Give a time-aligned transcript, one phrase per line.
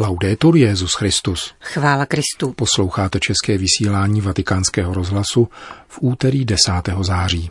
[0.00, 1.54] Laudetur Jezus Christus.
[1.60, 2.52] Chvála Kristu.
[2.52, 5.48] Posloucháte české vysílání Vatikánského rozhlasu
[5.88, 6.72] v úterý 10.
[7.00, 7.50] září.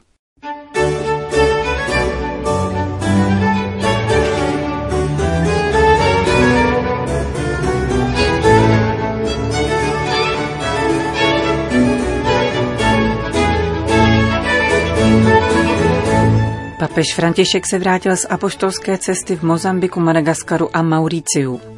[16.80, 21.77] Papež František se vrátil z apoštolské cesty v Mozambiku, Madagaskaru a Mauriciu.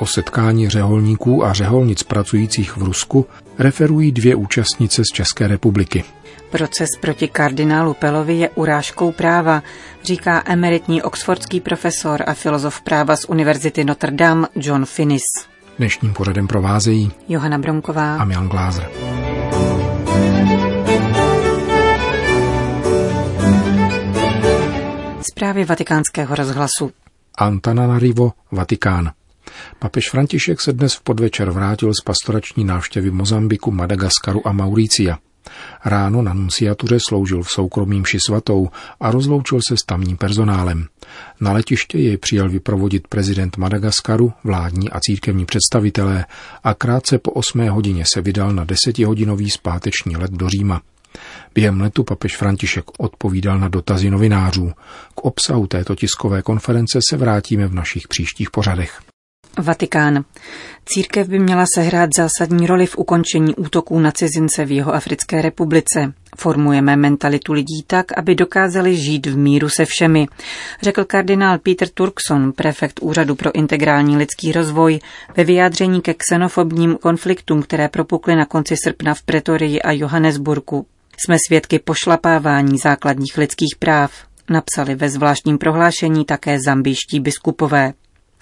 [0.00, 3.26] O setkání řeholníků a řeholnic pracujících v Rusku
[3.58, 6.04] referují dvě účastnice z České republiky.
[6.50, 9.62] Proces proti kardinálu Pelovi je urážkou práva,
[10.04, 15.22] říká emeritní oxfordský profesor a filozof práva z Univerzity Notre Dame John Finnis.
[15.78, 18.90] Dnešním pořadem provázejí Johana Bromková a Milan Glázer.
[25.30, 26.90] Zprávy vatikánského rozhlasu.
[27.38, 29.10] Antananarivo, Vatikán.
[29.78, 35.18] Papež František se dnes v podvečer vrátil z pastorační návštěvy Mozambiku, Madagaskaru a Mauricia.
[35.84, 38.68] Ráno na nunciatuře sloužil v soukromým ši svatou
[39.00, 40.86] a rozloučil se s tamním personálem.
[41.40, 46.24] Na letiště jej přijal vyprovodit prezident Madagaskaru, vládní a církevní představitelé
[46.64, 50.82] a krátce po 8 hodině se vydal na desetihodinový zpáteční let do Říma.
[51.54, 54.72] Během letu papež František odpovídal na dotazy novinářů.
[55.14, 59.00] K obsahu této tiskové konference se vrátíme v našich příštích pořadech.
[59.58, 60.24] Vatikán.
[60.84, 66.12] Církev by měla sehrát zásadní roli v ukončení útoků na cizince v jeho Africké republice.
[66.36, 70.26] Formujeme mentalitu lidí tak, aby dokázali žít v míru se všemi,
[70.82, 74.98] řekl kardinál Peter Turkson, prefekt Úřadu pro integrální lidský rozvoj,
[75.36, 80.86] ve vyjádření ke xenofobním konfliktům, které propukly na konci srpna v Pretorii a Johannesburgu.
[81.24, 84.12] Jsme svědky pošlapávání základních lidských práv,
[84.50, 87.92] napsali ve zvláštním prohlášení také zambijští biskupové.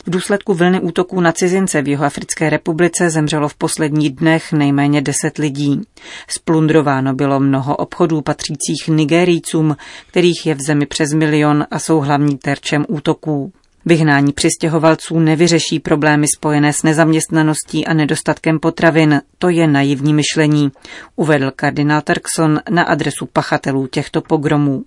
[0.08, 5.38] V důsledku vlny útoků na cizince v Jihoafrické republice zemřelo v posledních dnech nejméně deset
[5.38, 5.80] lidí.
[6.28, 9.76] Splundrováno bylo mnoho obchodů patřících Nigerijcům,
[10.06, 13.52] kterých je v zemi přes milion a jsou hlavní terčem útoků.
[13.84, 19.22] Vyhnání přistěhovalců nevyřeší problémy spojené s nezaměstnaností a nedostatkem potravin.
[19.38, 20.72] To je naivní myšlení,
[21.16, 24.84] uvedl kardinál Turkson na adresu pachatelů těchto pogromů.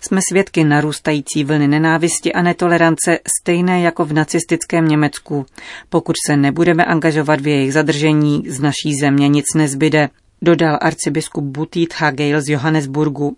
[0.00, 5.46] Jsme svědky narůstající vlny nenávisti a netolerance stejné jako v nacistickém Německu.
[5.88, 10.08] Pokud se nebudeme angažovat v jejich zadržení, z naší země nic nezbyde,
[10.42, 13.36] dodal arcibiskup Butit Hagel z Johannesburgu.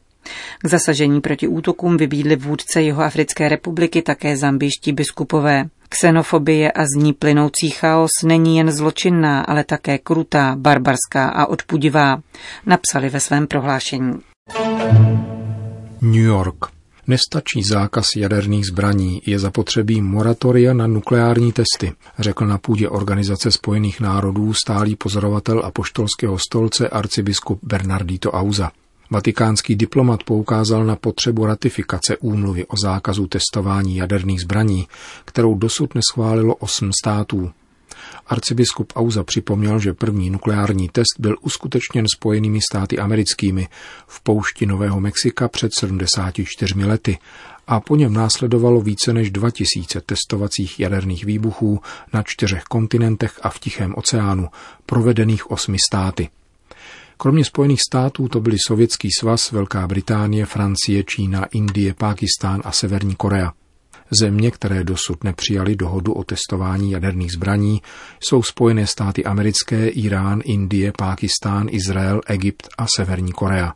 [0.59, 5.65] K zasažení proti útokům vybídli vůdce Jihoafrické republiky také zambiští biskupové.
[5.89, 12.21] Xenofobie a z ní plynoucí chaos není jen zločinná, ale také krutá, barbarská a odpudivá,
[12.67, 14.13] napsali ve svém prohlášení.
[16.03, 16.57] New York.
[17.07, 24.01] Nestačí zákaz jaderných zbraní, je zapotřebí moratoria na nukleární testy, řekl na půdě Organizace spojených
[24.01, 28.71] národů stálý pozorovatel apoštolského stolce arcibiskup Bernardito Auza.
[29.11, 34.89] Vatikánský diplomat poukázal na potřebu ratifikace úmluvy o zákazu testování jaderných zbraní,
[35.25, 37.51] kterou dosud neschválilo osm států.
[38.27, 43.69] Arcibiskup Auza připomněl, že první nukleární test byl uskutečněn spojenými státy americkými
[44.07, 47.19] v poušti Nového Mexika před 74 lety
[47.67, 51.81] a po něm následovalo více než 2000 testovacích jaderných výbuchů
[52.13, 54.49] na čtyřech kontinentech a v Tichém oceánu,
[54.87, 56.29] provedených osmi státy.
[57.17, 63.15] Kromě Spojených států to byly Sovětský svaz, Velká Británie, Francie, Čína, Indie, Pákistán a Severní
[63.15, 63.53] Korea.
[64.21, 67.83] Země, které dosud nepřijali dohodu o testování jaderných zbraní,
[68.21, 73.73] jsou Spojené státy americké, Irán, Indie, Pákistán, Izrael, Egypt a Severní Korea.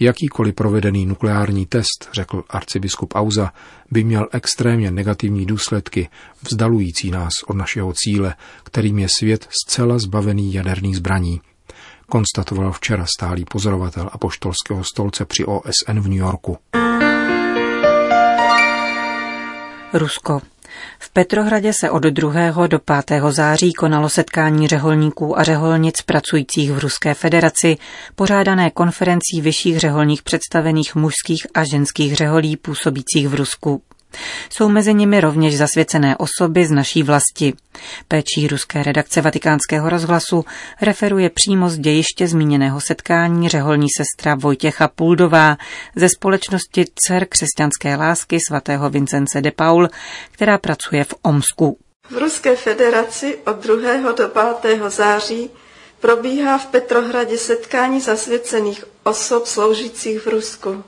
[0.00, 3.52] Jakýkoliv provedený nukleární test, řekl arcibiskup Auza,
[3.90, 6.08] by měl extrémně negativní důsledky,
[6.42, 8.34] vzdalující nás od našeho cíle,
[8.64, 11.40] kterým je svět zcela zbavený jaderných zbraní,
[12.08, 16.58] konstatoval včera stálý pozorovatel apoštolského stolce při OSN v New Yorku.
[19.92, 20.40] Rusko.
[20.98, 22.66] V Petrohradě se od 2.
[22.66, 23.22] do 5.
[23.30, 27.76] září konalo setkání řeholníků a řeholnic pracujících v Ruské federaci,
[28.14, 33.82] pořádané konferencí vyšších řeholních představených mužských a ženských řeholí působících v Rusku.
[34.50, 37.54] Jsou mezi nimi rovněž zasvěcené osoby z naší vlasti.
[38.08, 40.44] Péčí ruské redakce vatikánského rozhlasu
[40.82, 45.56] referuje přímo z dějiště zmíněného setkání řeholní sestra Vojtěcha Puldová
[45.96, 49.88] ze společnosti Dcer křesťanské lásky svatého Vincence de Paul,
[50.30, 51.78] která pracuje v Omsku.
[52.10, 54.12] V Ruské federaci od 2.
[54.12, 54.28] do
[54.62, 54.80] 5.
[54.88, 55.50] září
[56.00, 60.84] probíhá v Petrohradě setkání zasvěcených osob sloužících v Rusku.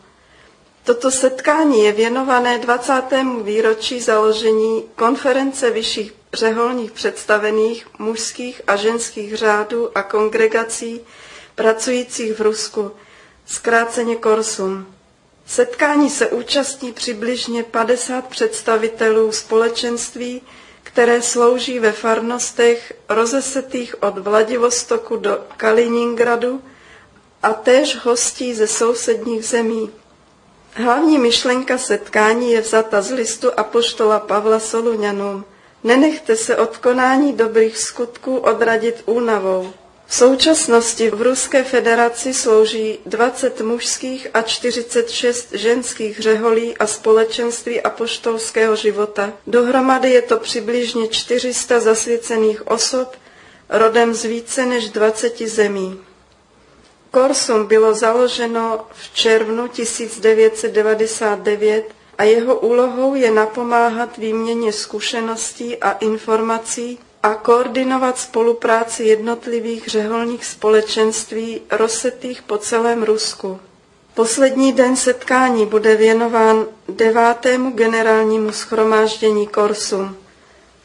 [0.84, 3.02] Toto setkání je věnované 20.
[3.42, 11.00] výročí založení konference vyšších řeholních představených mužských a ženských řádů a kongregací
[11.54, 12.90] pracujících v Rusku,
[13.46, 14.94] zkráceně Korsum.
[15.46, 20.42] Setkání se účastní přibližně 50 představitelů společenství,
[20.82, 26.62] které slouží ve farnostech rozesetých od Vladivostoku do Kaliningradu
[27.42, 29.90] a též hostí ze sousedních zemí.
[30.74, 35.44] Hlavní myšlenka setkání je vzata z listu apoštola Pavla Soluňanům.
[35.84, 39.72] Nenechte se od konání dobrých skutků odradit únavou.
[40.06, 48.76] V současnosti v Ruské federaci slouží 20 mužských a 46 ženských řeholí a společenství apoštolského
[48.76, 49.32] života.
[49.46, 53.16] Dohromady je to přibližně 400 zasvěcených osob,
[53.68, 56.00] rodem z více než 20 zemí.
[57.12, 66.98] Korsum bylo založeno v červnu 1999 a jeho úlohou je napomáhat výměně zkušeností a informací
[67.22, 73.60] a koordinovat spolupráci jednotlivých řeholních společenství rozsetých po celém Rusku.
[74.14, 80.16] Poslední den setkání bude věnován devátému generálnímu schromáždění Korsum.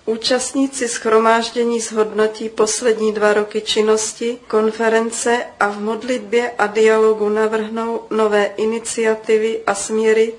[0.09, 8.45] Účastníci schromáždění zhodnotí poslední dva roky činnosti, konference a v modlitbě a dialogu navrhnou nové
[8.45, 10.33] iniciativy a směry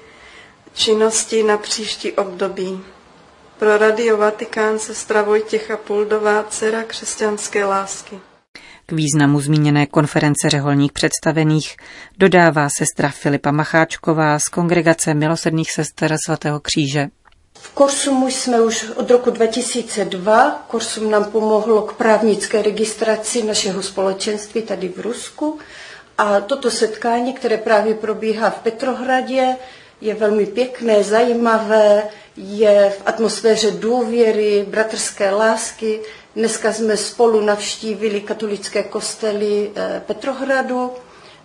[0.75, 2.81] činnosti na příští období.
[3.59, 8.19] Pro Radio Vatikán sestra Vojtěcha Puldová, dcera křesťanské lásky.
[8.87, 11.77] K významu zmíněné konference řeholních představených
[12.19, 17.09] dodává sestra Filipa Macháčková z Kongregace milosedných sester svatého kříže.
[17.61, 20.65] V Korsumu jsme už od roku 2002.
[20.69, 25.59] Korsum nám pomohlo k právnické registraci našeho společenství tady v Rusku.
[26.19, 29.57] A toto setkání, které právě probíhá v Petrohradě,
[30.01, 32.03] je velmi pěkné, zajímavé,
[32.37, 36.01] je v atmosféře důvěry, bratrské lásky.
[36.37, 40.93] Dneska jsme spolu navštívili katolické kostely eh, Petrohradu.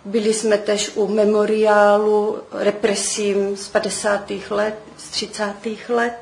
[0.04, 4.32] Byli jsme tež u memoriálu represím z 50.
[4.50, 5.54] let, z 30.
[5.88, 6.18] let.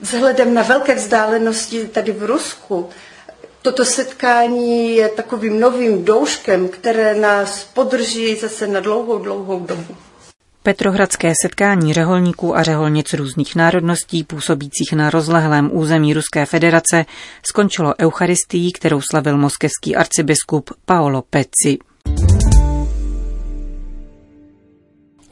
[0.00, 2.88] Vzhledem na velké vzdálenosti tady v Rusku,
[3.62, 9.96] toto setkání je takovým novým douškem, které nás podrží zase na dlouhou, dlouhou dobu.
[10.62, 17.04] Petrohradské setkání řeholníků a řeholnic různých národností působících na rozlehlém území Ruské federace
[17.42, 21.78] skončilo eucharistií, kterou slavil moskevský arcibiskup Paolo Pezzi.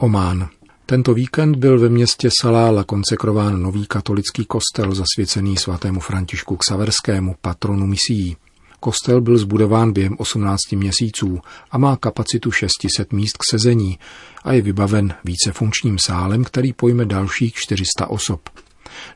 [0.03, 0.49] Omán.
[0.85, 7.87] Tento víkend byl ve městě Salála konsekrován nový katolický kostel zasvěcený svatému Františku Ksaverskému, patronu
[7.87, 8.37] misií.
[8.79, 11.39] Kostel byl zbudován během 18 měsíců
[11.71, 13.99] a má kapacitu 600 míst k sezení
[14.43, 18.49] a je vybaven vícefunkčním sálem, který pojme dalších 400 osob.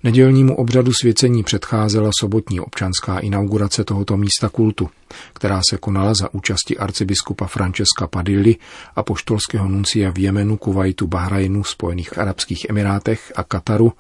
[0.04, 4.90] Nedělnímu obřadu svěcení předcházela sobotní občanská inaugurace tohoto místa kultu,
[5.34, 8.56] která se konala za účasti arcibiskupa Francesca Padilli
[8.96, 13.94] a poštolského nuncia v Jemenu, Kuwaitu, Bahrajnu, Spojených Arabských Emirátech a Kataru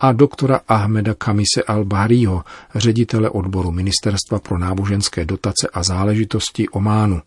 [0.00, 2.42] a doktora Ahmeda Kamise al-Bahriho,
[2.74, 7.22] ředitele odboru Ministerstva pro náboženské dotace a záležitosti Ománu.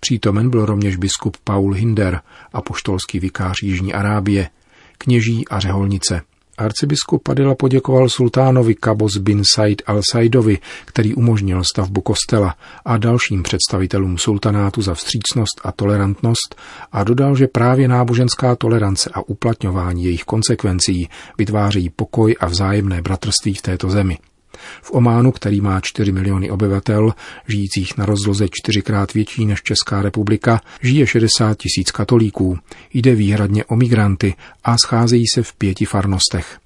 [0.00, 2.20] Přítomen byl rovněž biskup Paul Hinder
[2.52, 4.50] a poštolský vikář Jižní Arábie,
[4.98, 6.22] kněží a řeholnice.
[6.58, 14.18] Arcibiskup Padilla poděkoval sultánovi Kabos bin Said al-Saidovi, který umožnil stavbu kostela a dalším představitelům
[14.18, 16.54] sultanátu za vstřícnost a tolerantnost
[16.92, 23.54] a dodal, že právě náboženská tolerance a uplatňování jejich konsekvencí vytváří pokoj a vzájemné bratrství
[23.54, 24.18] v této zemi.
[24.82, 27.14] V Ománu, který má 4 miliony obyvatel,
[27.48, 32.58] žijících na rozloze čtyřikrát větší než Česká republika, žije 60 tisíc katolíků.
[32.94, 36.58] Jde výhradně o migranty a scházejí se v pěti farnostech.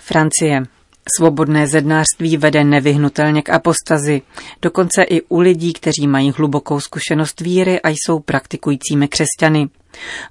[0.00, 0.75] Francie.
[1.18, 4.22] Svobodné zednářství vede nevyhnutelně k apostazi,
[4.62, 9.68] dokonce i u lidí, kteří mají hlubokou zkušenost víry a jsou praktikujícími křesťany.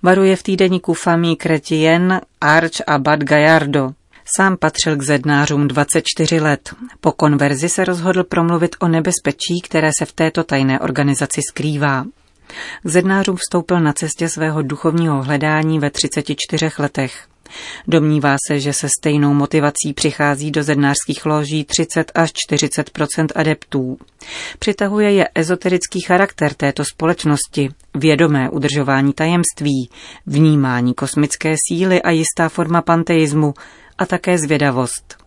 [0.04, 3.92] Varuje v týdeníku Famí Kretien Arch Abad Gallardo.
[4.38, 6.74] Sám patřil k zednářům 24 let.
[7.02, 12.06] Po konverzi se rozhodl promluvit o nebezpečí, které se v této tajné organizaci skrývá.
[12.84, 17.28] K zednářům vstoupil na cestě svého duchovního hledání ve 34 letech.
[17.88, 23.98] Domnívá se, že se stejnou motivací přichází do zednářských loží 30 až 40% adeptů.
[24.60, 29.90] Přitahuje je ezoterický charakter této společnosti, vědomé udržování tajemství,
[30.26, 33.54] vnímání kosmické síly a jistá forma panteismu
[33.98, 35.18] a také zvědavost.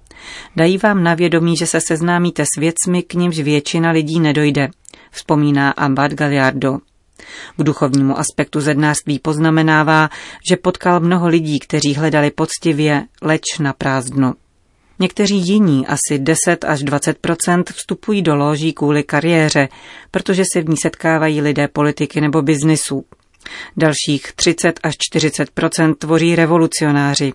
[0.56, 4.68] Dají vám na vědomí, že se seznámíte s věcmi, k nimž většina lidí nedojde,
[5.10, 6.78] vzpomíná Abad Gallardo.
[7.56, 10.10] K duchovnímu aspektu zednářství poznamenává,
[10.50, 14.34] že potkal mnoho lidí, kteří hledali poctivě, leč na prázdno.
[14.98, 19.68] Někteří jiní, asi 10 až 20% vstupují do loží kvůli kariéře,
[20.10, 23.04] protože se v ní setkávají lidé politiky nebo biznisu.
[23.76, 27.32] Dalších 30 až 40% tvoří revolucionáři.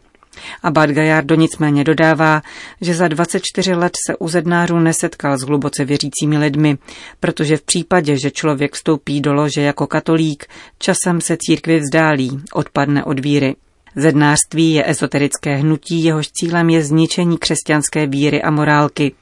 [0.64, 2.42] A Badgajardo nicméně dodává,
[2.82, 6.78] že za 24 let se u zednářů nesetkal s hluboce věřícími lidmi,
[7.20, 10.46] protože v případě, že člověk vstoupí do lože jako katolík,
[10.80, 13.56] časem se církvi vzdálí, odpadne od víry.
[13.96, 19.16] Zednářství je ezoterické hnutí, jehož cílem je zničení křesťanské víry a morálky.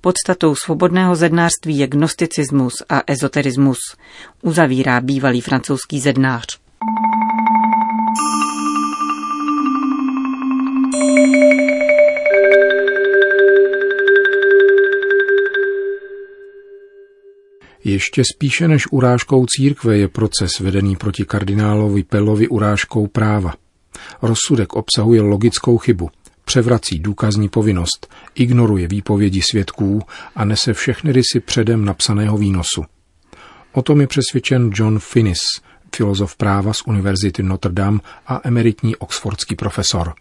[0.00, 3.78] Podstatou svobodného zednářství je gnosticismus a ezoterismus,
[4.42, 6.65] uzavírá bývalý francouzský zednář.
[17.88, 23.54] Ještě spíše než urážkou církve je proces vedený proti kardinálovi Pelovi urážkou práva.
[24.22, 26.10] Rozsudek obsahuje logickou chybu,
[26.44, 30.00] převrací důkazní povinnost, ignoruje výpovědi svědků
[30.36, 32.84] a nese všechny rysy předem napsaného výnosu.
[33.72, 35.40] O tom je přesvědčen John Finnis,
[35.96, 40.14] filozof práva z Univerzity Notre Dame a emeritní oxfordský profesor.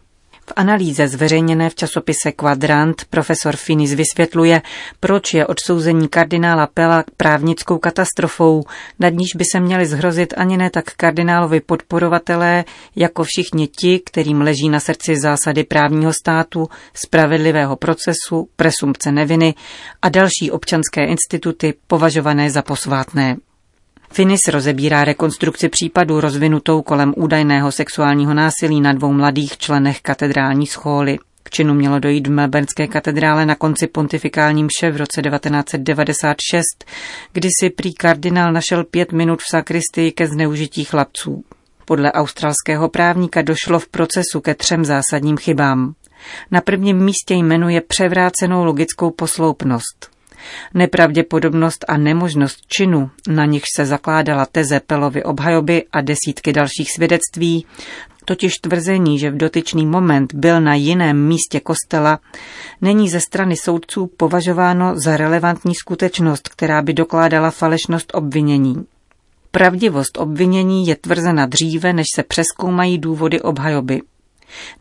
[0.49, 4.61] V analýze zveřejněné v časopise Quadrant profesor Finis vysvětluje,
[4.99, 8.63] proč je odsouzení kardinála Pela právnickou katastrofou,
[8.99, 12.63] nad níž by se měli zhrozit ani ne tak kardinálovi podporovatelé,
[12.95, 19.53] jako všichni ti, kterým leží na srdci zásady právního státu, spravedlivého procesu, presumpce neviny
[20.01, 23.37] a další občanské instituty považované za posvátné.
[24.15, 31.17] Finis rozebírá rekonstrukci případu rozvinutou kolem údajného sexuálního násilí na dvou mladých členech katedrální schóly.
[31.43, 36.61] K činu mělo dojít v Melbournské katedrále na konci pontifikální mše v roce 1996,
[37.33, 41.43] kdy si prý kardinál našel pět minut v sakristii ke zneužití chlapců.
[41.85, 45.93] Podle australského právníka došlo v procesu ke třem zásadním chybám.
[46.51, 50.14] Na prvním místě jmenuje převrácenou logickou posloupnost.
[50.73, 57.65] Nepravděpodobnost a nemožnost činu, na nich se zakládala teze Pelovy obhajoby a desítky dalších svědectví,
[58.25, 62.19] totiž tvrzení, že v dotyčný moment byl na jiném místě kostela,
[62.81, 68.85] není ze strany soudců považováno za relevantní skutečnost, která by dokládala falešnost obvinění.
[69.51, 74.01] Pravdivost obvinění je tvrzena dříve, než se přeskoumají důvody obhajoby.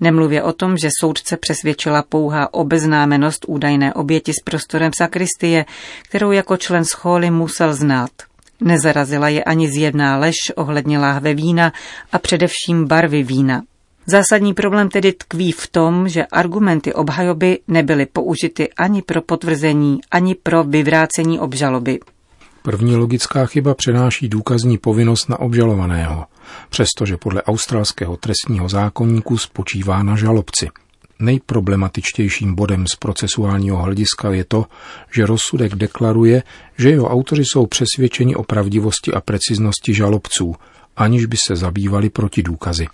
[0.01, 5.65] Nemluvě o tom, že soudce přesvědčila pouhá obeznámenost údajné oběti s prostorem sakristie,
[6.03, 8.11] kterou jako člen schóly musel znát.
[8.61, 11.73] Nezarazila je ani zjevná lež ohledně láhve vína
[12.13, 13.63] a především barvy vína.
[14.07, 20.35] Zásadní problém tedy tkví v tom, že argumenty obhajoby nebyly použity ani pro potvrzení, ani
[20.35, 22.01] pro vyvrácení obžaloby.
[22.63, 26.25] První logická chyba přenáší důkazní povinnost na obžalovaného,
[26.69, 30.69] přestože podle australského trestního zákonníku spočívá na žalobci.
[31.19, 34.67] Nejproblematičtějším bodem z procesuálního hlediska je to,
[35.13, 36.43] že rozsudek deklaruje,
[36.79, 40.55] že jeho autoři jsou přesvědčeni o pravdivosti a preciznosti žalobců,
[40.97, 42.87] aniž by se zabývali proti důkazy.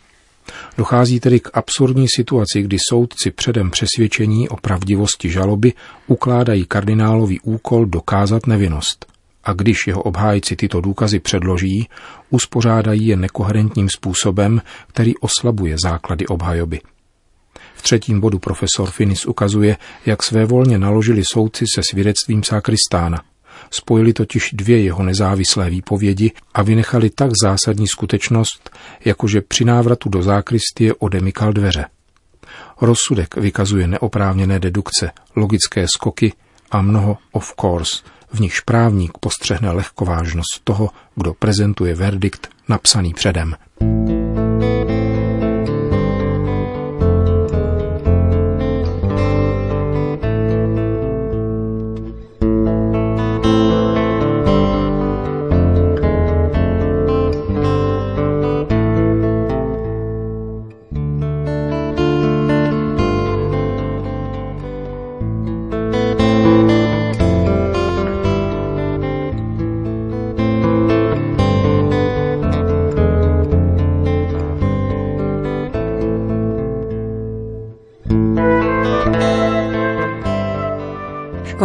[0.78, 5.72] Dochází tedy k absurdní situaci, kdy soudci předem přesvědčení o pravdivosti žaloby
[6.06, 9.09] ukládají kardinálový úkol dokázat nevinnost
[9.44, 11.88] a když jeho obhájci tyto důkazy předloží,
[12.30, 16.80] uspořádají je nekoherentním způsobem, který oslabuje základy obhajoby.
[17.74, 23.22] V třetím bodu profesor Finis ukazuje, jak své volně naložili soudci se svědectvím Sakristána.
[23.70, 28.70] Spojili totiž dvě jeho nezávislé výpovědi a vynechali tak zásadní skutečnost,
[29.04, 31.84] jakože při návratu do zákristie odemykal dveře.
[32.80, 36.32] Rozsudek vykazuje neoprávněné dedukce, logické skoky
[36.70, 43.54] a mnoho of course– v nichž právník postřehne lehkovážnost toho, kdo prezentuje verdikt napsaný předem.